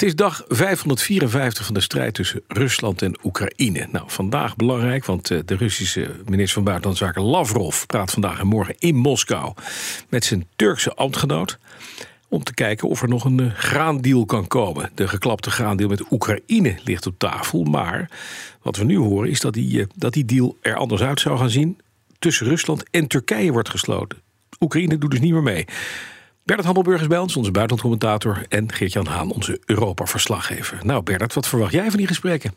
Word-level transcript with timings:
Het 0.00 0.08
is 0.08 0.14
dag 0.14 0.44
554 0.48 1.64
van 1.64 1.74
de 1.74 1.80
strijd 1.80 2.14
tussen 2.14 2.42
Rusland 2.48 3.02
en 3.02 3.18
Oekraïne. 3.24 3.88
Nou, 3.92 4.04
vandaag 4.06 4.56
belangrijk, 4.56 5.04
want 5.04 5.30
eh, 5.30 5.38
de 5.44 5.56
Russische 5.56 6.10
minister 6.24 6.54
van 6.54 6.64
Buitenlandse 6.64 7.04
Zaken 7.04 7.22
Lavrov 7.22 7.86
praat 7.86 8.10
vandaag 8.10 8.40
en 8.40 8.46
morgen 8.46 8.74
in 8.78 8.96
Moskou 8.96 9.54
met 10.08 10.24
zijn 10.24 10.46
Turkse 10.56 10.94
ambtgenoot. 10.94 11.58
Om 12.28 12.42
te 12.42 12.54
kijken 12.54 12.88
of 12.88 13.02
er 13.02 13.08
nog 13.08 13.24
een 13.24 13.40
uh, 13.40 13.54
graandeal 13.54 14.24
kan 14.24 14.46
komen. 14.46 14.90
De 14.94 15.08
geklapte 15.08 15.50
graandeal 15.50 15.88
met 15.88 16.12
Oekraïne 16.12 16.78
ligt 16.84 17.06
op 17.06 17.18
tafel. 17.18 17.64
Maar 17.64 18.10
wat 18.62 18.76
we 18.76 18.84
nu 18.84 18.96
horen 18.96 19.30
is 19.30 19.40
dat 19.40 19.54
die, 19.54 19.78
uh, 19.78 19.84
dat 19.94 20.12
die 20.12 20.24
deal 20.24 20.56
er 20.60 20.76
anders 20.76 21.02
uit 21.02 21.20
zou 21.20 21.38
gaan 21.38 21.50
zien. 21.50 21.78
Tussen 22.18 22.46
Rusland 22.46 22.84
en 22.90 23.06
Turkije 23.06 23.52
wordt 23.52 23.68
gesloten. 23.68 24.18
Oekraïne 24.60 24.98
doet 24.98 25.10
dus 25.10 25.20
niet 25.20 25.32
meer 25.32 25.42
mee. 25.42 25.66
Bernard 26.50 26.68
Hammelburg 26.68 27.00
is 27.00 27.06
bij 27.06 27.18
ons, 27.18 27.36
onze 27.36 27.50
buitenlandcommentator. 27.50 28.44
En 28.48 28.72
Geert-Jan 28.72 29.06
Haan, 29.06 29.30
onze 29.30 29.60
Europa-verslaggever. 29.64 30.78
Nou 30.82 31.02
Bernard, 31.02 31.34
wat 31.34 31.48
verwacht 31.48 31.72
jij 31.72 31.88
van 31.88 31.98
die 31.98 32.06
gesprekken? 32.06 32.54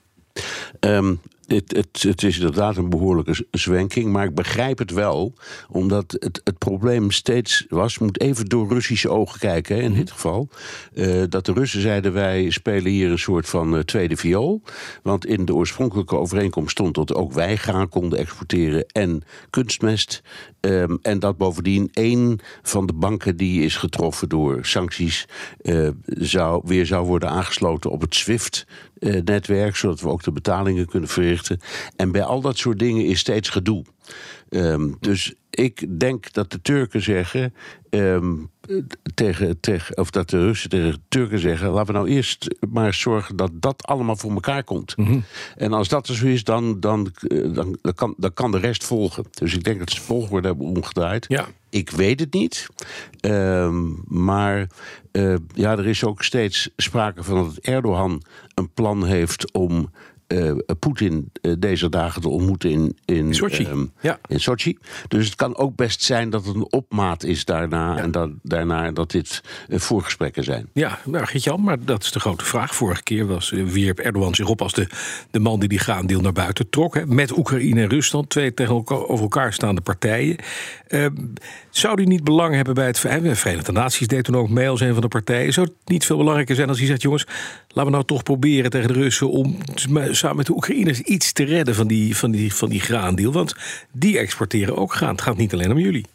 Um, 0.79 1.19
het, 1.47 1.75
het, 1.75 2.03
het, 2.03 2.23
is 2.23 2.37
inderdaad 2.37 2.77
een 2.77 2.89
behoorlijke 2.89 3.45
zwenking, 3.51 4.11
maar 4.11 4.25
ik 4.25 4.35
begrijp 4.35 4.77
het 4.77 4.91
wel. 4.91 5.33
Omdat 5.69 6.15
het, 6.19 6.41
het 6.43 6.57
probleem 6.57 7.11
steeds 7.11 7.65
was, 7.69 7.97
moet 7.97 8.19
even 8.19 8.45
door 8.45 8.69
Russische 8.69 9.09
ogen 9.09 9.39
kijken 9.39 9.81
in 9.81 9.93
dit 9.93 10.11
geval. 10.11 10.49
Uh, 10.93 11.23
dat 11.29 11.45
de 11.45 11.53
Russen 11.53 11.81
zeiden 11.81 12.13
wij 12.13 12.49
spelen 12.49 12.91
hier 12.91 13.11
een 13.11 13.19
soort 13.19 13.49
van 13.49 13.75
uh, 13.75 13.79
tweede 13.79 14.17
viool. 14.17 14.61
Want 15.03 15.25
in 15.25 15.45
de 15.45 15.55
oorspronkelijke 15.55 16.17
overeenkomst 16.17 16.71
stond 16.71 16.95
dat 16.95 17.13
ook 17.13 17.33
wij 17.33 17.55
graan 17.55 17.89
konden 17.89 18.19
exporteren 18.19 18.85
en 18.87 19.23
kunstmest. 19.49 20.21
Um, 20.59 20.99
en 21.01 21.19
dat 21.19 21.37
bovendien 21.37 21.89
één 21.93 22.39
van 22.61 22.85
de 22.85 22.93
banken 22.93 23.37
die 23.37 23.63
is 23.63 23.75
getroffen 23.75 24.29
door 24.29 24.65
sancties 24.65 25.27
uh, 25.61 25.89
zou, 26.05 26.61
weer 26.65 26.85
zou 26.85 27.05
worden 27.07 27.29
aangesloten 27.29 27.91
op 27.91 28.01
het 28.01 28.15
SWIFT-netwerk, 28.15 29.75
zodat 29.75 30.01
we 30.01 30.09
ook 30.09 30.23
de 30.23 30.31
betalingen 30.53 30.87
kunnen 30.87 31.09
verrichten. 31.09 31.59
En 31.95 32.11
bij 32.11 32.23
al 32.23 32.41
dat 32.41 32.57
soort 32.57 32.79
dingen 32.79 33.05
is 33.05 33.19
steeds 33.19 33.49
gedoe. 33.49 33.83
Um, 34.49 34.97
dus 34.99 35.33
ik 35.49 35.99
denk 35.99 36.33
dat 36.33 36.51
de 36.51 36.61
Turken 36.61 37.01
zeggen. 37.01 37.53
Um, 37.89 38.51
tegen, 39.13 39.59
tegen, 39.59 39.97
of 39.97 40.09
dat 40.09 40.29
de 40.29 40.37
Russen 40.37 40.69
tegen 40.69 40.91
de 40.91 40.99
Turken 41.07 41.39
zeggen: 41.39 41.69
laten 41.69 41.93
we 41.93 41.99
nou 41.99 42.09
eerst 42.09 42.55
maar 42.69 42.93
zorgen 42.93 43.35
dat 43.35 43.51
dat 43.53 43.83
allemaal 43.85 44.15
voor 44.15 44.31
elkaar 44.31 44.63
komt. 44.63 44.97
Mm 44.97 45.05
-hmm. 45.05 45.23
En 45.55 45.73
als 45.73 45.87
dat 45.87 46.07
er 46.07 46.15
zo 46.15 46.25
is, 46.25 46.43
dan, 46.43 46.79
dan, 46.79 47.11
dan, 47.27 47.77
dan, 47.81 47.93
kan, 47.95 48.13
dan 48.17 48.33
kan 48.33 48.51
de 48.51 48.59
rest 48.59 48.83
volgen. 48.83 49.25
Dus 49.31 49.53
ik 49.53 49.63
denk 49.63 49.79
dat 49.79 49.91
ze 49.91 50.01
volgorde 50.01 50.47
hebben 50.47 50.65
omgedraaid. 50.65 51.25
Ja. 51.27 51.47
Ik 51.69 51.89
weet 51.89 52.19
het 52.19 52.33
niet. 52.33 52.67
Um, 53.21 54.03
maar 54.07 54.67
uh, 55.11 55.35
ja, 55.53 55.71
er 55.71 55.87
is 55.87 56.03
ook 56.03 56.23
steeds 56.23 56.69
sprake 56.77 57.23
van 57.23 57.35
dat 57.35 57.57
Erdogan 57.57 58.21
een 58.53 58.73
plan 58.73 59.05
heeft 59.05 59.51
om 59.51 59.91
uh, 60.33 60.51
Poetin 60.79 61.31
uh, 61.41 61.53
deze 61.59 61.89
dagen 61.89 62.21
te 62.21 62.29
ontmoeten 62.29 62.69
in, 62.69 62.97
in, 63.05 63.33
Sochi. 63.33 63.65
Um, 63.65 63.91
ja. 64.01 64.19
in 64.27 64.39
Sochi. 64.39 64.77
Dus 65.07 65.25
het 65.25 65.35
kan 65.35 65.57
ook 65.57 65.75
best 65.75 66.01
zijn 66.01 66.29
dat 66.29 66.45
het 66.45 66.55
een 66.55 66.71
opmaat 66.71 67.23
is 67.23 67.45
daarna. 67.45 67.95
Ja. 67.95 68.01
En 68.01 68.11
dat, 68.11 68.29
daarna 68.41 68.91
dat 68.91 69.11
dit 69.11 69.41
uh, 69.67 69.79
voorgesprekken 69.79 70.43
zijn. 70.43 70.69
Ja, 70.73 70.99
nou 71.05 71.59
maar 71.59 71.85
dat 71.85 72.03
is 72.03 72.11
de 72.11 72.19
grote 72.19 72.45
vraag. 72.45 72.75
Vorige 72.75 73.03
keer 73.03 73.27
was, 73.27 73.49
wierp 73.49 73.99
Erdogan 73.99 74.35
zich 74.35 74.47
op 74.47 74.61
als 74.61 74.73
de, 74.73 74.87
de 75.31 75.39
man 75.39 75.59
die 75.59 75.69
die 75.69 75.79
graandeel 75.79 76.21
naar 76.21 76.33
buiten 76.33 76.69
trok. 76.69 76.95
Hè, 76.95 77.05
met 77.05 77.37
Oekraïne 77.37 77.81
en 77.81 77.89
Rusland, 77.89 78.29
twee 78.29 78.53
tegenover 78.53 79.21
elkaar 79.21 79.53
staande 79.53 79.81
partijen. 79.81 80.37
Ehm, 80.87 81.15
zou 81.69 81.95
die 81.95 82.07
niet 82.07 82.23
belang 82.23 82.55
hebben 82.55 82.73
bij 82.73 82.85
het 82.85 83.01
de 83.01 83.35
Verenigde 83.35 83.71
Naties 83.71 84.07
deed 84.07 84.23
toen 84.23 84.35
ook 84.35 84.49
mee 84.49 84.69
als 84.69 84.81
een 84.81 84.93
van 84.93 85.01
de 85.01 85.07
partijen. 85.07 85.53
Zou 85.53 85.67
het 85.67 85.75
niet 85.85 86.05
veel 86.05 86.17
belangrijker 86.17 86.55
zijn 86.55 86.69
als 86.69 86.77
hij 86.77 86.87
zegt: 86.87 87.01
jongens, 87.01 87.25
laten 87.67 87.85
we 87.85 87.89
nou 87.89 88.05
toch 88.05 88.23
proberen 88.23 88.69
tegen 88.69 88.87
de 88.87 88.93
Russen 88.93 89.29
om 89.29 89.57
samen 90.23 90.37
met 90.37 90.47
de 90.47 90.53
Oekraïners 90.53 90.99
iets 90.99 91.31
te 91.31 91.43
redden 91.43 91.75
van 91.75 91.87
die, 91.87 92.17
van 92.17 92.31
die, 92.31 92.53
van 92.53 92.69
die 92.69 92.79
graandeal? 92.79 93.31
Want 93.31 93.55
die 93.91 94.17
exporteren 94.17 94.77
ook 94.77 94.93
graan. 94.93 95.11
Het 95.11 95.21
gaat 95.21 95.37
niet 95.37 95.53
alleen 95.53 95.71
om 95.71 95.79
jullie. 95.79 96.05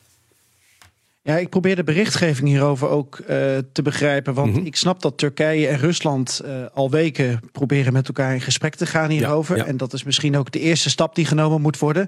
Ja, 1.23 1.37
ik 1.37 1.49
probeer 1.49 1.77
de 1.77 1.85
berichtgeving 1.85 2.49
hierover 2.49 2.89
ook 2.89 3.19
uh, 3.19 3.27
te 3.73 3.83
begrijpen. 3.83 4.35
Want 4.35 4.51
mm 4.51 4.57
-hmm. 4.57 4.67
ik 4.67 4.77
snap 4.77 5.03
dat 5.03 5.19
Turkije 5.19 5.67
en 5.67 5.79
Rusland 5.79 6.41
uh, 6.45 6.65
al 6.75 6.91
weken 6.91 7.41
proberen 7.53 7.93
met 7.93 8.09
elkaar 8.09 8.35
in 8.35 8.41
gesprek 8.41 8.75
te 8.75 8.87
gaan 8.87 9.11
hierover. 9.11 9.57
Ja, 9.57 9.63
ja. 9.63 9.69
En 9.69 9.77
dat 9.77 9.93
is 9.93 10.03
misschien 10.03 10.37
ook 10.37 10.51
de 10.51 10.61
eerste 10.61 10.91
stap 10.91 11.15
die 11.15 11.25
genomen 11.25 11.61
moet 11.61 11.79
worden. 11.79 12.07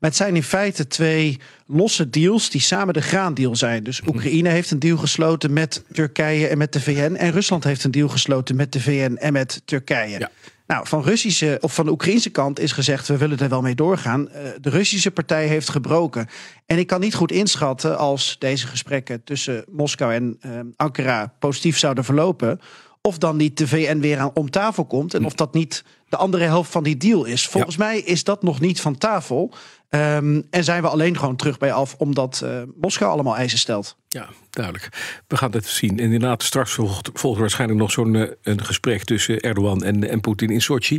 Maar 0.00 0.10
het 0.10 0.16
zijn 0.16 0.36
in 0.36 0.42
feite 0.42 0.86
twee 0.86 1.38
losse 1.66 2.10
deals 2.10 2.50
die 2.50 2.60
samen 2.60 2.94
de 2.94 3.02
graandeal 3.02 3.56
zijn. 3.56 3.84
Dus 3.84 4.00
Oekraïne 4.06 4.48
heeft 4.48 4.70
een 4.70 4.78
deal 4.78 4.96
gesloten 4.96 5.52
met 5.52 5.84
Turkije 5.92 6.46
en 6.46 6.58
met 6.58 6.72
de 6.72 6.80
VN. 6.80 7.14
En 7.14 7.30
Rusland 7.30 7.64
heeft 7.64 7.84
een 7.84 7.90
deal 7.90 8.08
gesloten 8.08 8.56
met 8.56 8.72
de 8.72 8.80
VN 8.80 9.16
en 9.16 9.32
met 9.32 9.62
Turkije. 9.64 10.18
Ja. 10.18 10.30
Nou, 10.66 10.86
van 10.86 11.02
Russische 11.02 11.58
of 11.60 11.74
van 11.74 11.84
de 11.84 11.90
Oekraïnse 11.90 12.30
kant 12.30 12.58
is 12.58 12.72
gezegd: 12.72 13.08
we 13.08 13.16
willen 13.16 13.38
er 13.38 13.48
wel 13.48 13.60
mee 13.60 13.74
doorgaan. 13.74 14.28
De 14.60 14.70
Russische 14.70 15.10
partij 15.10 15.46
heeft 15.46 15.68
gebroken. 15.68 16.28
En 16.66 16.78
ik 16.78 16.86
kan 16.86 17.00
niet 17.00 17.14
goed 17.14 17.32
inschatten 17.32 17.98
als 17.98 18.36
deze 18.38 18.66
gesprekken 18.66 19.24
tussen 19.24 19.64
Moskou 19.70 20.14
en 20.14 20.38
uh, 20.46 20.60
Ankara 20.76 21.32
positief 21.38 21.78
zouden 21.78 22.04
verlopen. 22.04 22.60
Of 23.06 23.18
dan 23.18 23.36
niet 23.36 23.58
de 23.58 23.68
VN 23.68 23.98
weer 23.98 24.18
aan 24.18 24.30
om 24.34 24.50
tafel 24.50 24.84
komt. 24.84 25.14
En 25.14 25.24
of 25.24 25.34
dat 25.34 25.54
niet 25.54 25.84
de 26.08 26.16
andere 26.16 26.44
helft 26.44 26.70
van 26.70 26.82
die 26.82 26.96
deal 26.96 27.24
is. 27.24 27.46
Volgens 27.46 27.76
ja. 27.76 27.84
mij 27.84 27.98
is 27.98 28.24
dat 28.24 28.42
nog 28.42 28.60
niet 28.60 28.80
van 28.80 28.98
tafel. 28.98 29.54
Um, 29.90 30.46
en 30.50 30.64
zijn 30.64 30.82
we 30.82 30.88
alleen 30.88 31.18
gewoon 31.18 31.36
terug 31.36 31.58
bij 31.58 31.72
af 31.72 31.94
omdat 31.98 32.40
uh, 32.44 32.62
Moskou 32.80 33.12
allemaal 33.12 33.36
eisen 33.36 33.58
stelt. 33.58 33.96
Ja, 34.08 34.28
duidelijk. 34.50 34.88
We 35.26 35.36
gaan 35.36 35.52
het 35.52 35.66
zien. 35.66 35.90
En 35.90 36.04
inderdaad, 36.04 36.42
straks 36.42 36.72
volgt, 36.72 37.10
volgt 37.12 37.40
waarschijnlijk 37.40 37.80
nog 37.80 37.90
zo'n 37.90 38.14
uh, 38.14 38.30
een 38.42 38.64
gesprek 38.64 39.04
tussen 39.04 39.40
Erdogan 39.40 39.84
en, 39.84 40.08
en 40.08 40.20
Poetin 40.20 40.50
in 40.50 40.60
Sochi. 40.60 40.96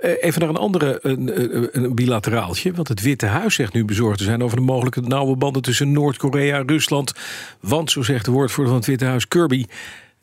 Uh, 0.00 0.10
even 0.20 0.40
naar 0.40 0.48
een 0.48 0.56
andere 0.56 0.98
een, 1.02 1.82
een 1.82 1.94
bilateraaltje. 1.94 2.72
Want 2.72 2.88
het 2.88 3.02
Witte 3.02 3.26
Huis 3.26 3.54
zegt 3.54 3.72
nu 3.72 3.84
bezorgd 3.84 4.18
te 4.18 4.24
zijn 4.24 4.42
over 4.42 4.56
de 4.56 4.62
mogelijke 4.62 5.00
nauwe 5.00 5.36
banden 5.36 5.62
tussen 5.62 5.92
Noord-Korea 5.92 6.58
en 6.58 6.68
Rusland. 6.68 7.12
Want, 7.60 7.90
zo 7.90 8.02
zegt 8.02 8.24
de 8.24 8.30
woordvoerder 8.30 8.72
van 8.72 8.80
het 8.80 8.90
Witte 8.90 9.04
Huis, 9.04 9.28
Kirby, 9.28 9.66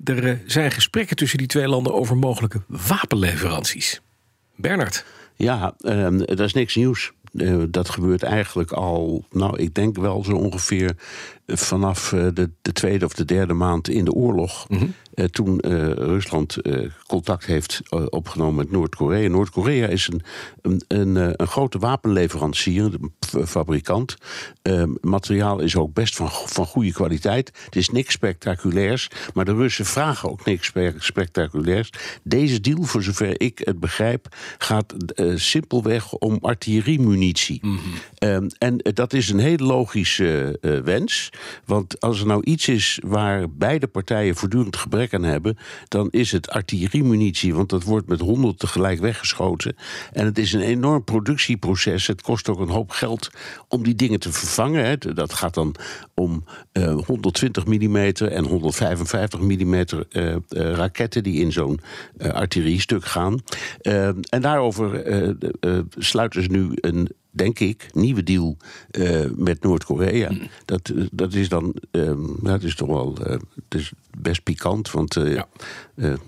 er 0.03 0.41
zijn 0.45 0.71
gesprekken 0.71 1.15
tussen 1.15 1.37
die 1.37 1.47
twee 1.47 1.67
landen 1.67 1.93
over 1.93 2.17
mogelijke 2.17 2.61
wapenleveranties. 2.67 4.01
Bernard. 4.55 5.05
Ja, 5.35 5.73
uh, 5.79 6.07
dat 6.25 6.39
is 6.39 6.53
niks 6.53 6.75
nieuws. 6.75 7.11
Uh, 7.33 7.63
dat 7.69 7.89
gebeurt 7.89 8.23
eigenlijk 8.23 8.71
al, 8.71 9.25
nou, 9.31 9.57
ik 9.57 9.73
denk 9.73 9.97
wel 9.97 10.23
zo 10.23 10.31
ongeveer 10.31 10.95
vanaf 11.47 12.11
uh, 12.11 12.27
de, 12.33 12.49
de, 12.61 12.71
tweede 12.71 13.05
of 13.05 13.13
de 13.13 13.25
derde 13.25 13.53
maand 13.53 13.89
in 13.89 14.05
de 14.05 14.13
oorlog. 14.13 14.69
Mm 14.69 14.77
-hmm. 14.77 14.93
uh, 15.13 15.25
toen 15.25 15.59
Rusland 15.95 16.57
contact 17.07 17.45
heeft 17.45 17.81
opgenomen 18.09 18.55
met 18.55 18.71
Noord-Korea. 18.71 19.29
Noord-Korea 19.29 19.87
is 19.87 20.07
een, 20.07 20.21
een, 20.61 20.83
een, 20.87 21.15
een, 21.41 21.47
grote 21.47 21.79
wapenleverancier, 21.79 22.93
een 23.31 23.47
fabrikant. 23.47 24.15
materiaal 25.01 25.59
is 25.59 25.75
ook 25.75 25.93
best 25.93 26.15
van, 26.15 26.29
van 26.31 26.65
goede 26.65 26.91
kwaliteit. 26.91 27.51
Het 27.65 27.75
is 27.75 27.89
niks 27.89 28.13
spectaculairs, 28.13 29.09
maar 29.33 29.45
de 29.45 29.53
Russen 29.53 29.85
vragen 29.85 30.29
ook 30.29 30.45
niks 30.45 30.71
spectaculairs. 30.97 31.89
Deze 32.23 32.61
deal, 32.61 32.83
voor 32.83 33.03
zover 33.03 33.41
ik 33.41 33.61
het 33.63 33.79
begrijp, 33.79 34.35
gaat 34.57 34.93
simpelweg 35.35 36.13
om 36.13 36.37
artilleriemunitie. 36.41 37.18
-hmm. 37.19 37.79
um, 38.19 38.47
en 38.57 38.77
dat 38.93 39.13
is 39.13 39.29
een 39.29 39.39
hele 39.39 39.63
logische 39.63 40.57
wens. 40.83 41.29
Want 41.65 42.01
als 42.01 42.19
er 42.19 42.25
nou 42.25 42.43
iets 42.43 42.67
is 42.67 42.99
waar 43.05 43.51
beide 43.51 43.87
partijen 43.87 44.35
voortdurend 44.35 44.75
gebrek 44.75 45.13
aan 45.13 45.23
hebben, 45.23 45.57
dan 45.87 46.07
is 46.11 46.31
het 46.31 46.49
artilleriemunitie. 46.49 47.55
Want 47.55 47.69
dat 47.69 47.83
wordt 47.83 48.07
met 48.07 48.19
honderd 48.19 48.59
tegelijk 48.59 48.99
weggeschoten. 48.99 49.75
En 50.13 50.25
het 50.25 50.37
is 50.37 50.53
een 50.53 50.61
enorm 50.61 51.03
productieproces. 51.03 52.07
Het 52.07 52.21
kost 52.21 52.49
ook 52.49 52.59
een 52.59 52.69
hoop 52.69 52.91
geld 52.91 53.29
om 53.67 53.83
die 53.83 53.95
dingen 53.95 54.19
te 54.19 54.31
vervangen. 54.31 54.85
Hè. 54.85 54.97
Dat 54.97 55.33
gaat 55.33 55.53
dan 55.53 55.75
om 56.13 56.43
uh, 56.73 56.97
120 57.05 57.65
mm 57.65 57.95
en 57.95 58.45
155 58.45 59.39
mm 59.39 59.85
raketten 60.49 61.23
die 61.23 61.41
in 61.41 61.51
zo'n 61.51 61.79
artilleriestuk 62.17 63.05
gaan. 63.05 63.39
en 64.29 64.41
daarover 64.41 65.03
sluiten 65.97 66.43
ze 66.43 66.49
nu 66.49 66.71
een 66.73 67.08
denk 67.31 67.59
ik, 67.59 67.89
nieuwe 67.93 68.23
deal 68.23 68.57
uh, 68.91 69.25
met 69.35 69.63
Noord-Korea. 69.63 70.31
Mm. 70.31 70.49
Dat, 70.65 70.93
dat 71.11 71.33
is 71.33 71.49
dan, 71.49 71.75
um, 71.91 72.35
dat 72.41 72.63
is 72.63 72.75
toch 72.75 72.87
wel, 72.87 73.17
uh, 73.19 73.31
het 73.55 73.75
is 73.75 73.91
best 74.21 74.43
pikant, 74.43 74.91
want 74.91 75.15
uh, 75.15 75.33
ja. 75.33 75.47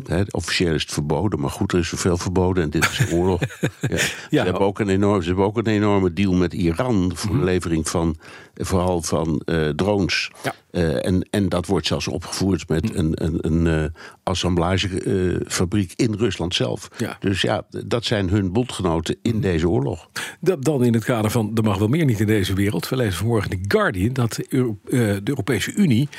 hè, 0.05 0.21
officieel 0.29 0.73
is 0.73 0.81
het 0.81 0.91
verboden, 0.91 1.39
maar 1.39 1.49
goed, 1.49 1.73
er 1.73 1.79
is 1.79 1.89
zoveel 1.89 2.17
verboden 2.17 2.63
en 2.63 2.69
dit 2.69 2.83
is 2.83 2.99
een 2.99 3.13
oorlog. 3.19 3.39
ja. 3.39 3.67
Ja. 3.89 3.97
Ze, 4.29 4.38
hebben 4.38 4.59
ook 4.59 4.79
een 4.79 4.89
enorm, 4.89 5.21
ze 5.21 5.27
hebben 5.27 5.45
ook 5.45 5.57
een 5.57 5.67
enorme 5.67 6.13
deal 6.13 6.33
met 6.33 6.53
Iran 6.53 7.11
voor 7.15 7.38
de 7.38 7.43
levering 7.43 7.89
van, 7.89 8.15
vooral 8.55 9.01
van 9.01 9.41
drones. 9.75 10.31
Ja. 10.43 10.53
en, 11.01 11.27
en 11.29 11.49
dat 11.49 11.65
wordt 11.65 11.88
zelfs 11.88 12.07
opgevoerd 12.07 12.69
met 12.69 12.95
een, 12.95 13.23
een, 13.23 13.65
een 13.67 13.93
assemblagefabriek 14.23 15.93
in 15.95 16.13
Rusland 16.13 16.55
zelf. 16.55 16.89
Dus 17.19 17.41
ja, 17.41 17.65
dat 17.85 18.05
zijn 18.05 18.29
hun 18.29 18.51
bondgenoten 18.51 19.15
in 19.21 19.41
deze 19.41 19.69
oorlog. 19.69 20.09
Dat, 20.39 20.63
dan 20.63 20.83
in 20.83 20.93
het 20.93 21.03
kader 21.03 21.31
van 21.31 21.51
er 21.55 21.63
mag 21.63 21.77
wel 21.77 21.88
meer 21.88 22.05
niet 22.05 22.19
in 22.19 22.27
deze 22.27 22.53
wereld. 22.53 22.89
We 22.89 22.95
lezen 22.95 23.17
vanmorgen 23.17 23.51
in 23.51 23.61
The 23.61 23.77
Guardian 23.77 24.13
dat 24.13 24.39
de 24.49 25.21
Europese 25.23 25.73
Unie 25.73 26.09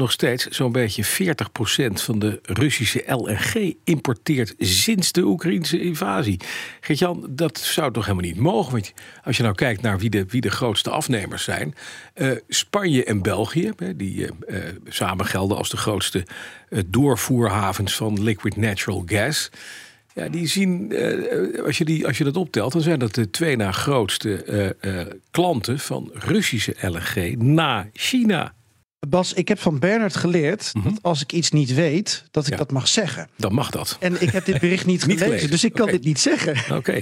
nog 0.00 0.12
steeds 0.12 0.46
zo'n 0.46 0.72
beetje 0.72 1.04
40% 1.04 1.06
van 1.92 2.18
de 2.18 2.38
Russische 2.42 3.04
LNG 3.06 3.74
importeert 3.84 4.54
sinds 4.58 5.12
de 5.12 5.22
Oekraïnse 5.22 5.80
invasie. 5.80 6.40
Geert-Jan, 6.80 7.26
dat 7.30 7.58
zou 7.58 7.92
toch 7.92 8.04
helemaal 8.06 8.28
niet 8.28 8.38
mogen? 8.38 8.72
Want 8.72 8.92
als 9.24 9.36
je 9.36 9.42
nou 9.42 9.54
kijkt 9.54 9.82
naar 9.82 9.98
wie 9.98 10.10
de, 10.10 10.24
wie 10.28 10.40
de 10.40 10.50
grootste 10.50 10.90
afnemers 10.90 11.44
zijn, 11.44 11.74
uh, 12.14 12.30
Spanje 12.48 13.04
en 13.04 13.22
België, 13.22 13.72
die 13.96 14.16
uh, 14.16 14.28
uh, 14.48 14.56
samen 14.88 15.26
gelden 15.26 15.56
als 15.56 15.70
de 15.70 15.76
grootste 15.76 16.26
doorvoerhavens 16.86 17.96
van 17.96 18.22
liquid 18.22 18.56
natural 18.56 19.02
gas. 19.06 19.50
Ja, 20.14 20.28
die 20.28 20.46
zien, 20.46 20.94
als, 21.64 21.78
je 21.78 21.84
die, 21.84 22.06
als 22.06 22.18
je 22.18 22.24
dat 22.24 22.36
optelt, 22.36 22.72
dan 22.72 22.82
zijn 22.82 22.98
dat 22.98 23.14
de 23.14 23.30
twee 23.30 23.56
na 23.56 23.72
grootste 23.72 24.76
klanten 25.30 25.78
van 25.78 26.10
Russische 26.14 26.74
LNG 26.80 27.36
na 27.36 27.88
China. 27.92 28.54
Bas, 29.08 29.32
ik 29.32 29.48
heb 29.48 29.58
van 29.58 29.78
Bernard 29.78 30.16
geleerd 30.16 30.70
mhm. 30.74 30.88
dat 30.88 30.98
als 31.02 31.22
ik 31.22 31.32
iets 31.32 31.50
niet 31.50 31.74
weet, 31.74 32.24
dat 32.30 32.46
ik 32.46 32.56
dat 32.56 32.72
mag 32.72 32.88
zeggen. 32.88 33.28
Dan 33.36 33.54
mag 33.54 33.70
dat. 33.70 33.96
En 34.00 34.22
ik 34.22 34.30
heb 34.30 34.44
dit 34.44 34.60
bericht 34.60 34.86
niet, 34.86 35.02
gelezen, 35.18 35.50
dus 35.50 35.64
ik 35.64 35.72
kan 35.72 35.86
dit 35.86 36.04
niet 36.04 36.20
zeggen. 36.20 36.56
Oké. 36.78 37.00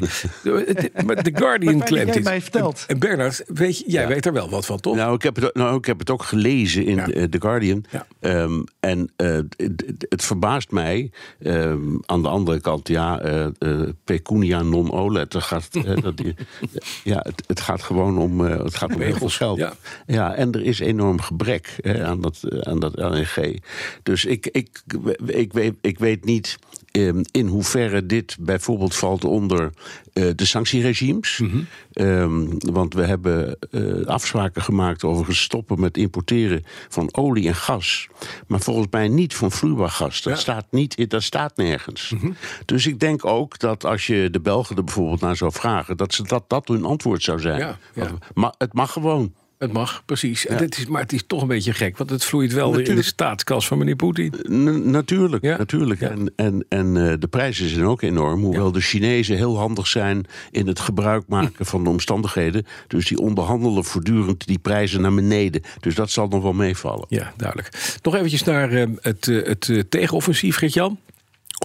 Maar 1.04 1.22
The 1.22 1.32
Guardian 1.34 1.80
claimt 1.80 2.12
dit. 2.12 2.24
mij 2.24 2.40
verteld. 2.40 2.84
En 2.86 2.98
Bernard, 2.98 3.42
weet 3.46 3.78
je, 3.78 3.84
jij 3.86 4.08
weet 4.08 4.26
er 4.26 4.32
wel 4.32 4.50
wat 4.50 4.66
van, 4.66 4.80
toch? 4.80 4.96
Nou, 4.96 5.14
ik 5.14 5.22
heb 5.22 5.36
het, 5.36 5.54
nou, 5.54 5.76
ik 5.76 5.84
heb 5.84 5.98
het 5.98 6.10
ook 6.10 6.22
gelezen 6.22 6.86
in 6.86 6.98
uh, 6.98 7.24
The 7.24 7.40
Guardian. 7.40 7.84
Um, 8.20 8.64
en 8.80 9.12
uh, 9.16 9.38
het, 10.08 10.24
verbaast 10.24 10.70
mij. 10.70 11.10
Um, 11.40 12.02
aan 12.06 12.22
de 12.22 12.28
andere 12.28 12.60
kant, 12.60 12.88
ja, 12.88 13.24
uh, 13.58 13.88
pecunia 14.04 14.62
non 14.62 14.92
olet. 14.92 15.34
Gaat, 15.38 15.68
dat, 16.02 16.22
ja, 17.04 17.18
het, 17.18 17.42
het, 17.46 17.60
gaat 17.60 17.82
gewoon 17.82 18.18
om, 18.18 18.40
het 18.40 18.74
gaat 18.74 18.94
om 18.94 19.00
heel 19.00 19.16
veel 19.16 19.28
geld. 19.28 19.58
Ja. 19.58 19.72
ja, 20.06 20.34
en 20.34 20.52
er 20.52 20.62
is 20.62 20.78
enorm 20.78 21.20
gebrek 21.20 21.76
aan, 21.96 22.20
dat, 22.20 22.64
aan 22.66 22.80
dat 22.80 22.98
LNG. 22.98 23.62
Dus 24.02 24.24
ik, 24.24 24.46
ik, 24.46 24.82
ik, 25.26 25.52
weet, 25.52 25.74
ik 25.80 25.98
weet 25.98 26.24
niet 26.24 26.58
ehm, 26.90 27.22
in 27.30 27.46
hoeverre 27.46 28.06
dit 28.06 28.36
bijvoorbeeld 28.40 28.94
valt 28.94 29.24
onder 29.24 29.70
uh, 30.14 30.30
de 30.34 30.44
sanctieregimes. 30.44 31.38
Mm 31.38 31.66
want 32.58 32.94
we 32.94 33.04
hebben 33.04 33.58
uh, 33.70 34.06
afspraken 34.06 34.62
gemaakt 34.62 35.04
over 35.04 35.36
stoppen 35.36 35.80
met 35.80 35.96
importeren 35.96 36.64
van 36.88 37.14
olie 37.14 37.48
en 37.48 37.54
gas. 37.54 38.08
Maar 38.46 38.60
volgens 38.60 38.86
mij 38.90 39.08
niet 39.08 39.34
van 39.34 39.50
vloeibaar 39.50 39.90
gas. 39.90 40.22
Dat, 40.22 40.38
staat, 40.38 40.66
niet, 40.70 41.10
dat 41.10 41.22
staat 41.22 41.56
nergens. 41.56 42.10
Mhm. 42.10 42.32
Dus 42.64 42.86
ik 42.86 43.00
denk 43.00 43.24
ook 43.24 43.58
dat 43.58 43.84
als 43.84 44.06
je 44.06 44.28
de 44.30 44.40
Belgen 44.40 44.76
er 44.76 44.84
bijvoorbeeld 44.84 45.20
naar 45.20 45.36
zou 45.36 45.52
vragen, 45.52 45.96
dat 45.96 46.14
ze 46.14 46.22
dat, 46.22 46.44
dat 46.46 46.68
hun 46.68 46.84
antwoord 46.84 47.22
zou 47.22 47.40
zijn. 47.40 47.76
Ja, 47.94 48.10
Maar 48.34 48.54
het 48.58 48.72
mag 48.72 48.92
gewoon. 48.92 49.34
Het 49.58 49.72
mag, 49.72 50.02
precies. 50.06 50.42
Ja. 50.42 50.60
Is, 50.60 50.86
maar 50.86 51.02
het 51.02 51.12
is 51.12 51.22
toch 51.26 51.42
een 51.42 51.48
beetje 51.48 51.72
gek, 51.72 51.96
want 51.96 52.10
het 52.10 52.24
vloeit 52.24 52.52
wel 52.52 52.74
weer 52.74 52.88
in 52.88 52.94
de 52.94 53.02
staatskas 53.02 53.66
van 53.66 53.78
meneer 53.78 53.96
Poetin. 53.96 54.34
natuurlijk, 54.90 55.44
ja. 55.44 55.56
natuurlijk. 55.56 56.00
En, 56.00 56.32
en, 56.36 56.64
en 56.68 56.94
uh, 56.94 57.12
de 57.18 57.28
prijzen 57.28 57.68
zijn 57.68 57.84
ook 57.84 58.02
enorm. 58.02 58.42
Hoewel 58.42 58.72
de 58.72 58.80
Chinezen 58.80 59.36
heel 59.36 59.58
handig 59.58 59.86
zijn 59.86 60.26
in 60.50 60.66
het 60.66 60.80
gebruik 60.80 61.24
maken 61.28 61.66
van 61.66 61.84
de 61.84 61.90
omstandigheden. 61.90 62.66
Dus 62.86 63.08
die 63.08 63.18
onderhandelen 63.18 63.84
voortdurend 63.84 64.46
die 64.46 64.58
prijzen 64.58 65.00
naar 65.00 65.14
beneden. 65.14 65.62
Dus 65.80 65.94
dat 65.94 66.10
zal 66.10 66.28
nog 66.28 66.42
wel 66.42 66.52
meevallen. 66.52 67.06
Ja, 67.08 67.32
duidelijk. 67.36 67.98
Nog 68.02 68.14
eventjes 68.14 68.42
naar 68.42 68.72
uh, 68.72 68.86
het, 69.00 69.24
het 69.24 69.84
tegenoffensief, 69.88 70.56
Gert-Jan. 70.56 70.98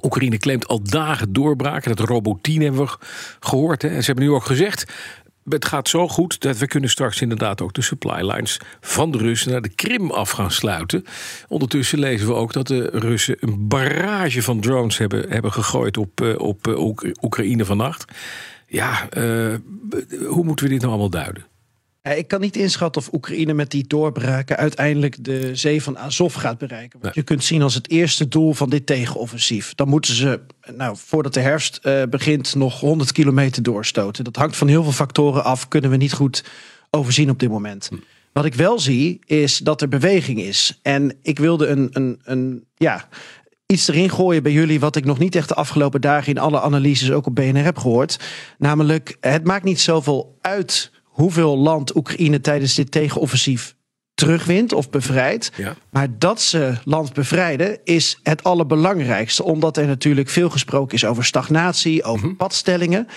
Oekraïne 0.03 0.37
claimt 0.37 0.67
al 0.67 0.83
dagen 0.83 1.33
doorbraken. 1.33 1.95
Dat 1.95 2.07
robotien 2.07 2.61
hebben 2.61 2.81
we 2.81 2.97
gehoord. 3.39 3.81
Hè. 3.81 3.87
En 3.87 3.99
ze 3.99 4.05
hebben 4.05 4.23
nu 4.23 4.31
ook 4.31 4.45
gezegd 4.45 4.85
het 5.49 5.65
gaat 5.65 5.89
zo 5.89 6.07
goed 6.07 6.41
dat 6.41 6.57
we 6.57 6.67
kunnen 6.67 6.89
straks 6.89 7.21
inderdaad 7.21 7.61
ook 7.61 7.73
de 7.73 7.81
supply 7.81 8.31
lines 8.31 8.59
van 8.81 9.11
de 9.11 9.17
Russen 9.17 9.51
naar 9.51 9.61
de 9.61 9.75
Krim 9.75 10.11
af 10.11 10.29
gaan 10.29 10.51
sluiten. 10.51 11.03
Ondertussen 11.47 11.99
lezen 11.99 12.27
we 12.27 12.33
ook 12.33 12.53
dat 12.53 12.67
de 12.67 12.89
Russen 12.93 13.37
een 13.39 13.67
barrage 13.67 14.41
van 14.41 14.59
drones 14.59 14.97
hebben, 14.97 15.29
hebben 15.29 15.51
gegooid 15.51 15.97
op, 15.97 16.21
eh, 16.21 16.39
op 16.39 16.67
eh, 16.67 16.79
Oekraïne 17.21 17.65
vannacht. 17.65 18.05
Ja, 18.67 19.07
uh, 19.17 19.55
hoe 20.27 20.43
moeten 20.43 20.65
we 20.65 20.71
dit 20.71 20.81
nou 20.81 20.91
allemaal 20.91 21.09
duiden? 21.09 21.45
Ik 22.03 22.27
kan 22.27 22.41
niet 22.41 22.55
inschatten 22.55 23.01
of 23.01 23.13
Oekraïne 23.13 23.53
met 23.53 23.71
die 23.71 23.87
doorbraken 23.87 24.57
uiteindelijk 24.57 25.23
de 25.23 25.55
zee 25.55 25.83
van 25.83 25.97
Azov 25.97 26.35
gaat 26.35 26.57
bereiken. 26.57 26.99
Wat 27.01 27.15
je 27.15 27.23
kunt 27.23 27.43
zien 27.43 27.61
als 27.61 27.73
het 27.73 27.89
eerste 27.89 28.27
doel 28.27 28.53
van 28.53 28.69
dit 28.69 28.85
tegenoffensief. 28.85 29.75
Dan 29.75 29.87
moeten 29.87 30.13
ze, 30.13 30.39
nou, 30.75 30.97
voordat 30.99 31.33
de 31.33 31.39
herfst 31.39 31.79
uh, 31.83 32.03
begint, 32.09 32.55
nog 32.55 32.79
100 32.79 33.11
kilometer 33.11 33.63
doorstoten. 33.63 34.23
Dat 34.23 34.35
hangt 34.35 34.57
van 34.57 34.67
heel 34.67 34.83
veel 34.83 34.91
factoren 34.91 35.43
af, 35.43 35.67
kunnen 35.67 35.89
we 35.89 35.97
niet 35.97 36.13
goed 36.13 36.43
overzien 36.89 37.29
op 37.29 37.39
dit 37.39 37.49
moment. 37.49 37.87
Hm. 37.89 37.95
Wat 38.33 38.45
ik 38.45 38.53
wel 38.53 38.79
zie, 38.79 39.19
is 39.25 39.57
dat 39.57 39.81
er 39.81 39.87
beweging 39.87 40.39
is. 40.39 40.79
En 40.81 41.17
ik 41.21 41.39
wilde 41.39 41.67
een, 41.67 41.89
een, 41.91 42.19
een 42.23 42.65
ja, 42.75 43.07
iets 43.65 43.87
erin 43.87 44.09
gooien 44.09 44.43
bij 44.43 44.51
jullie 44.51 44.79
wat 44.79 44.95
ik 44.95 45.05
nog 45.05 45.19
niet 45.19 45.35
echt 45.35 45.47
de 45.47 45.55
afgelopen 45.55 46.01
dagen 46.01 46.31
in 46.31 46.39
alle 46.39 46.61
analyses 46.61 47.11
ook 47.11 47.25
op 47.25 47.35
BNR 47.35 47.63
heb 47.63 47.77
gehoord. 47.77 48.19
Namelijk, 48.57 49.17
het 49.19 49.43
maakt 49.43 49.63
niet 49.63 49.79
zoveel 49.79 50.37
uit 50.41 50.91
hoeveel 51.13 51.57
land 51.57 51.95
Oekraïne 51.95 52.41
tijdens 52.41 52.75
dit 52.75 52.91
tegenoffensief 52.91 53.75
terugwint 54.13 54.73
of 54.73 54.89
bevrijdt. 54.89 55.51
Maar 55.89 56.07
dat 56.17 56.41
ze 56.41 56.73
land 56.83 57.13
bevrijden 57.13 57.79
is 57.83 58.19
het 58.23 58.43
allerbelangrijkste. 58.43 59.43
Omdat 59.43 59.77
er 59.77 59.87
natuurlijk 59.87 60.29
veel 60.29 60.49
gesproken 60.49 60.95
is 60.95 61.05
over 61.05 61.25
stagnatie, 61.25 62.03
over 62.03 62.27
mhm. 62.27 62.35
padstellingen. 62.35 63.07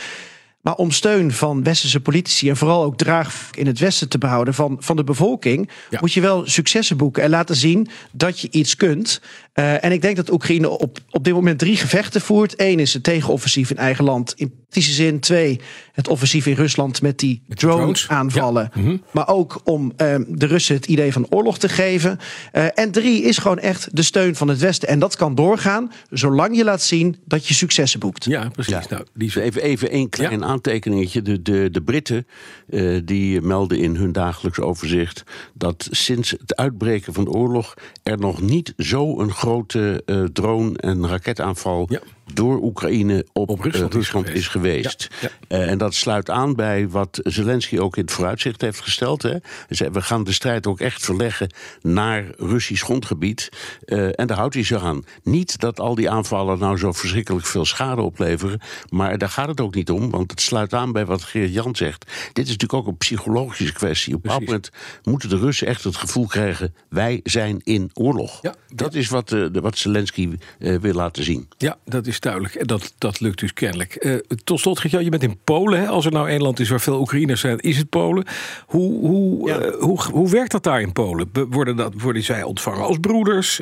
Maar 0.60 0.75
om 0.75 0.90
steun 0.90 1.32
van 1.32 1.62
westerse 1.62 2.00
politici 2.00 2.48
en 2.48 2.56
vooral 2.56 2.84
ook 2.84 2.96
draag 2.96 3.50
in 3.54 3.66
het 3.66 3.78
Westen 3.78 4.08
te 4.08 4.19
behouden 4.19 4.54
van, 4.54 4.76
van 4.81 4.96
de 4.96 5.04
bevolking, 5.04 5.70
moet 6.00 6.12
je 6.12 6.20
wel 6.20 6.46
successen 6.46 6.96
boeken 6.96 7.22
en 7.22 7.31
laten 7.31 7.56
zien 7.56 7.88
dat 8.12 8.40
je 8.40 8.48
iets 8.50 8.76
kunt. 8.76 9.20
Uh, 9.58 9.85
en 9.85 9.93
ik 9.93 10.03
denk 10.03 10.17
dat 10.17 10.32
Oekraïne 10.32 10.69
op, 10.69 10.99
op 11.11 11.25
dit 11.25 11.35
moment 11.35 11.58
drie 11.58 11.76
gevechten 11.76 12.20
voert. 12.20 12.55
Eén 12.56 12.79
is 12.79 12.93
het 12.93 13.03
tegenoffensief 13.03 13.70
in 13.70 13.76
eigen 13.76 14.05
land 14.05 14.35
in 14.37 14.53
praktische 14.76 15.03
zin. 15.03 15.20
Twee, 15.20 15.61
het 15.93 16.08
offensief 16.08 16.47
in 16.47 16.55
Rusland 16.55 17.03
met 17.03 17.19
die 17.19 17.43
drones 17.49 18.08
aanvallen. 18.08 18.70
Mhm. 18.75 18.97
Maar 19.11 19.29
ook 19.29 19.61
om 19.64 19.93
uh, 19.97 20.14
de 20.29 20.47
Russen 20.47 20.75
het 20.75 20.87
idee 20.87 21.12
van 21.12 21.26
oorlog 21.31 21.58
te 21.58 21.69
geven. 21.69 22.19
Uh, 22.53 22.79
en 22.79 22.91
drie 22.91 23.23
is 23.23 23.38
gewoon 23.38 23.58
echt 23.58 23.88
de 23.93 24.03
steun 24.03 24.35
van 24.35 24.49
het 24.49 24.58
Westen. 24.58 24.88
En 24.88 24.99
dat 24.99 25.17
kan 25.17 25.35
doorgaan 25.35 25.93
zolang 26.11 26.56
je 26.56 26.64
laat 26.64 26.82
zien 26.82 27.17
dat 27.25 27.47
je 27.47 27.55
successen 27.55 28.00
boekt. 28.00 28.25
Ja, 28.25 28.49
precies. 28.49 28.88
Nou, 28.88 29.05
die... 29.14 29.43
Even, 29.43 29.62
even 29.62 29.91
één 29.91 30.08
klein 30.08 30.44
aantekeningetje. 30.44 31.23
De, 31.23 31.43
de, 31.43 31.69
de 31.70 31.82
Britten 31.82 32.26
uh, 32.69 33.00
die 33.05 33.41
melden 33.41 33.79
in 33.79 33.97
hun 33.97 34.12
dagelijks 34.12 34.61
overzicht 34.61 35.23
dat 35.55 35.88
sinds 35.91 36.31
het 36.31 36.56
uitbreken 36.56 37.12
van 37.12 37.25
de 37.25 37.31
oorlog 37.31 37.75
er 38.03 38.19
nog 38.19 38.41
niet 38.41 38.73
zo 38.76 39.20
een 39.20 39.32
grote 39.46 40.02
uh, 40.06 40.25
drone- 40.32 40.76
en 40.76 41.06
raketaanval 41.06 41.88
door 42.34 42.62
Oekraïne 42.62 43.26
op, 43.32 43.49
op 43.49 43.61
Rusland, 43.61 43.93
uh, 43.93 44.00
Rusland, 44.00 44.29
is 44.29 44.48
geweest. 44.48 45.08
Uh, 45.48 45.70
en 45.70 45.79
dat 45.79 45.94
sluit 45.94 46.31
aan 46.31 46.55
bij 46.55 46.89
wat 46.89 47.20
Zelensky 47.22 47.79
ook 47.79 47.96
in 47.96 48.03
het 48.03 48.12
vooruitzicht 48.12 48.60
heeft 48.60 48.81
gesteld. 48.81 49.22
Hè. 49.22 49.36
We 49.69 50.03
gaan 50.03 50.24
de 50.24 50.32
strijd 50.32 50.67
ook 50.67 50.81
echt 50.81 51.05
verleggen 51.05 51.55
naar 51.82 52.24
Russisch 52.36 52.84
grondgebied. 52.84 53.48
Uh, 53.86 54.19
en 54.19 54.27
daar 54.27 54.36
houdt 54.36 54.55
hij 54.55 54.65
zich 54.65 54.82
aan. 54.82 55.05
Niet 55.22 55.60
dat 55.60 55.81
al 55.81 55.94
die 55.94 56.10
aanvallen 56.10 56.58
nou 56.58 56.79
zo 56.79 56.93
verschrikkelijk 56.93 57.46
veel 57.46 57.65
schade 57.65 58.03
opleveren. 58.03 58.60
Maar 58.91 59.19
daar 59.19 59.29
gaat 59.29 59.48
het 59.48 59.60
ook 59.60 59.74
niet 59.74 59.91
om. 59.91 60.10
Want 60.10 60.31
het 60.31 60.41
sluit 60.41 60.74
aan 60.74 60.93
bij 60.93 61.06
wat 61.06 61.22
Geert 61.22 61.53
Jan 61.53 61.77
zegt. 61.77 62.05
Dit 62.32 62.44
is 62.44 62.53
natuurlijk 62.53 62.81
ook 62.81 62.86
een 62.86 62.96
psychologische 62.96 63.72
kwestie. 63.72 64.15
Op 64.15 64.19
een 64.19 64.22
bepaald 64.22 64.44
moment 64.44 64.70
moeten 65.03 65.29
de 65.29 65.39
Russen 65.39 65.67
echt 65.67 65.84
het 65.84 65.96
gevoel 65.96 66.27
krijgen: 66.27 66.74
wij 66.89 67.20
zijn 67.24 67.60
in 67.62 67.91
oorlog. 67.94 68.39
Ja, 68.43 68.55
dat 68.74 68.94
is 68.94 69.08
wat, 69.08 69.34
wat 69.53 69.79
Zelensky 69.79 70.39
wil 70.58 70.94
laten 70.94 71.24
zien. 71.24 71.48
Ja, 71.58 71.77
dat 71.84 72.06
is 72.06 72.16
duidelijk. 72.20 72.55
En 72.55 72.67
dat, 72.67 72.94
dat 72.99 73.20
lukt 73.20 73.39
dus 73.39 73.53
kennelijk. 73.53 74.05
Uh, 74.05 74.17
tot 74.44 74.61
slot, 74.61 74.81
je 74.91 75.08
bent 75.08 75.23
in 75.23 75.39
Polen. 75.44 75.81
Hè? 75.81 75.87
Als 75.87 76.05
er 76.05 76.13
nou 76.13 76.31
een 76.31 76.43
land 76.43 76.61
is 76.61 76.69
waar 76.69 76.81
veel 76.81 77.01
Oekraïners 77.01 77.41
zijn, 77.41 77.58
is 77.58 77.77
het 77.77 77.89
Polen. 77.89 78.25
Hoe, 78.67 79.01
hoe, 79.01 79.77
hoe, 79.81 80.03
hoe 80.11 80.31
werkt 80.31 80.51
dat 80.51 80.63
daar 80.63 80.81
in 80.81 80.93
Polen? 80.93 81.31
Worden, 81.51 81.77
dat, 81.77 81.93
worden 81.96 82.23
zij 82.23 82.43
ontvangen 82.43 82.85
als 82.85 82.99
broeders? 82.99 83.61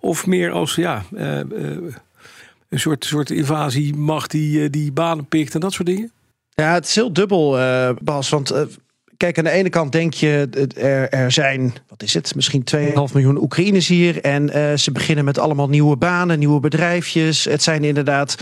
of 0.00 0.26
meer 0.26 0.50
als 0.50 0.74
ja, 0.74 1.04
een 1.10 1.94
soort, 2.70 3.04
soort 3.04 3.30
invasiemacht 3.30 4.30
die, 4.30 4.70
die 4.70 4.92
banen 4.92 5.26
pikt 5.26 5.54
en 5.54 5.60
dat 5.60 5.72
soort 5.72 5.88
dingen? 5.88 6.12
Ja, 6.54 6.72
het 6.72 6.86
is 6.86 6.94
heel 6.94 7.12
dubbel, 7.12 7.58
uh, 7.58 7.90
Bas. 8.02 8.28
Want 8.28 8.52
uh, 8.52 8.60
kijk, 9.16 9.38
aan 9.38 9.44
de 9.44 9.50
ene 9.50 9.68
kant 9.68 9.92
denk 9.92 10.14
je, 10.14 10.48
er, 10.76 11.08
er 11.08 11.32
zijn, 11.32 11.74
wat 11.88 12.02
is 12.02 12.14
het, 12.14 12.34
misschien 12.34 12.64
2,5 12.76 12.82
miljoen 13.12 13.42
Oekraïners 13.42 13.88
hier. 13.88 14.20
En 14.20 14.56
uh, 14.56 14.76
ze 14.76 14.92
beginnen 14.92 15.24
met 15.24 15.38
allemaal 15.38 15.68
nieuwe 15.68 15.96
banen, 15.96 16.38
nieuwe 16.38 16.60
bedrijfjes. 16.60 17.44
Het 17.44 17.62
zijn 17.62 17.84
inderdaad. 17.84 18.36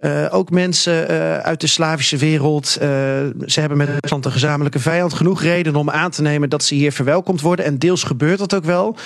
Uh, 0.00 0.26
ook 0.30 0.50
mensen 0.50 1.10
uh, 1.10 1.38
uit 1.38 1.60
de 1.60 1.66
Slavische 1.66 2.16
wereld. 2.16 2.66
Ze 2.66 3.60
hebben 3.60 3.78
met 3.78 3.88
Rusland 3.88 4.24
een 4.24 4.32
gezamenlijke 4.32 4.78
vijand. 4.78 5.12
Genoeg 5.14 5.42
reden 5.42 5.76
om 5.76 5.90
aan 5.90 6.10
te 6.10 6.22
nemen 6.22 6.50
dat 6.50 6.64
ze 6.64 6.74
hier 6.74 6.92
verwelkomd 6.92 7.40
worden. 7.40 7.64
En 7.64 7.78
deels 7.78 8.02
gebeurt 8.02 8.38
dat 8.38 8.54
ook 8.54 8.64
wel. 8.64 8.96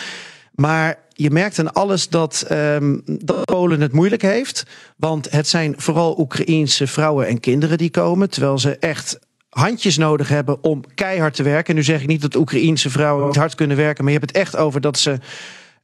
Maar 0.55 0.99
je 1.09 1.31
merkt 1.31 1.59
aan 1.59 1.73
alles 1.73 2.09
dat, 2.09 2.47
um, 2.51 3.03
dat 3.05 3.45
Polen 3.45 3.81
het 3.81 3.93
moeilijk 3.93 4.23
heeft. 4.23 4.67
Want 4.97 5.31
het 5.31 5.49
zijn 5.49 5.75
vooral 5.77 6.19
Oekraïense 6.19 6.87
vrouwen 6.87 7.27
en 7.27 7.41
kinderen 7.41 7.79
die 7.79 7.91
komen. 7.91 8.31
Terwijl 8.31 8.59
ze 8.59 8.77
echt 8.79 9.19
handjes 9.53 9.97
nodig 9.97 10.29
hebben 10.29 10.65
om 10.65 10.85
keihard 10.95 11.35
te 11.35 11.43
werken. 11.43 11.69
En 11.69 11.75
nu 11.75 11.83
zeg 11.83 12.01
ik 12.01 12.07
niet 12.07 12.21
dat 12.21 12.37
Oekraïense 12.37 12.91
vrouwen 12.91 13.27
niet 13.27 13.37
hard 13.37 13.55
kunnen 13.55 13.77
werken. 13.77 14.05
Maar 14.05 14.13
je 14.13 14.19
hebt 14.19 14.31
het 14.31 14.43
echt 14.43 14.57
over 14.57 14.81
dat 14.81 14.99
ze 14.99 15.19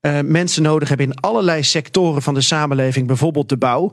uh, 0.03 0.19
mensen 0.25 0.63
nodig 0.63 0.89
hebben 0.89 1.07
in 1.07 1.21
allerlei 1.21 1.63
sectoren 1.63 2.23
van 2.23 2.35
de 2.35 2.41
samenleving, 2.41 3.07
bijvoorbeeld 3.07 3.49
de 3.49 3.57
bouw. 3.57 3.93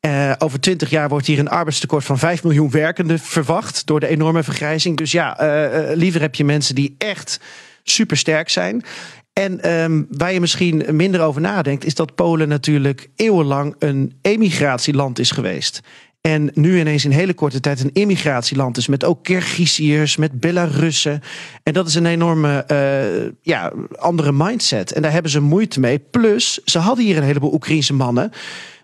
Uh, 0.00 0.32
over 0.38 0.60
twintig 0.60 0.90
jaar 0.90 1.08
wordt 1.08 1.26
hier 1.26 1.38
een 1.38 1.48
arbeidstekort 1.48 2.04
van 2.04 2.18
5 2.18 2.42
miljoen 2.42 2.70
werkenden 2.70 3.18
verwacht 3.18 3.86
door 3.86 4.00
de 4.00 4.08
enorme 4.08 4.42
vergrijzing. 4.42 4.96
Dus 4.96 5.12
ja, 5.12 5.42
uh, 5.42 5.96
liever 5.96 6.20
heb 6.20 6.34
je 6.34 6.44
mensen 6.44 6.74
die 6.74 6.94
echt 6.98 7.40
supersterk 7.82 8.48
zijn. 8.48 8.84
En 9.32 9.72
um, 9.72 10.06
waar 10.10 10.32
je 10.32 10.40
misschien 10.40 10.84
minder 10.90 11.20
over 11.20 11.40
nadenkt, 11.40 11.84
is 11.84 11.94
dat 11.94 12.14
Polen 12.14 12.48
natuurlijk 12.48 13.10
eeuwenlang 13.16 13.74
een 13.78 14.18
emigratieland 14.22 15.18
is 15.18 15.30
geweest. 15.30 15.80
En 16.28 16.50
nu 16.54 16.78
ineens 16.78 17.04
in 17.04 17.10
hele 17.10 17.34
korte 17.34 17.60
tijd 17.60 17.80
een 17.80 17.92
immigratieland 17.92 18.76
is. 18.76 18.86
Met 18.86 19.04
ook 19.04 19.24
Kirgiziërs, 19.24 20.16
met 20.16 20.40
Belarussen. 20.40 21.22
En 21.62 21.72
dat 21.72 21.88
is 21.88 21.94
een 21.94 22.06
enorme 22.06 22.64
uh, 22.70 23.32
ja, 23.42 23.72
andere 23.98 24.32
mindset. 24.32 24.92
En 24.92 25.02
daar 25.02 25.12
hebben 25.12 25.30
ze 25.30 25.40
moeite 25.40 25.80
mee. 25.80 25.98
Plus, 25.98 26.60
ze 26.64 26.78
hadden 26.78 27.04
hier 27.04 27.16
een 27.16 27.22
heleboel 27.22 27.52
Oekraïnse 27.52 27.94
mannen. 27.94 28.30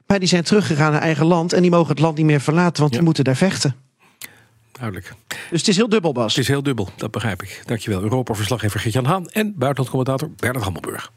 Maar 0.06 0.18
die 0.18 0.28
zijn 0.28 0.42
teruggegaan 0.42 0.92
naar 0.92 1.00
eigen 1.00 1.26
land. 1.26 1.52
En 1.52 1.62
die 1.62 1.70
mogen 1.70 1.88
het 1.88 1.98
land 1.98 2.16
niet 2.16 2.26
meer 2.26 2.40
verlaten, 2.40 2.80
want 2.80 2.90
ja. 2.90 2.96
die 2.96 3.06
moeten 3.06 3.24
daar 3.24 3.36
vechten. 3.36 3.74
Duidelijk. 4.72 5.12
Dus 5.50 5.58
het 5.58 5.68
is 5.68 5.76
heel 5.76 5.88
dubbel, 5.88 6.12
Bas. 6.12 6.34
Het 6.34 6.42
is 6.42 6.48
heel 6.48 6.62
dubbel, 6.62 6.88
dat 6.96 7.10
begrijp 7.10 7.42
ik. 7.42 7.62
Dankjewel, 7.64 8.02
Europa-verslaggever 8.02 8.80
Gert-Jan 8.80 9.04
Haan... 9.04 9.28
en 9.28 9.54
buitenlandcommentator 9.56 10.30
Bernard 10.36 10.64
Hammelburg. 10.64 11.12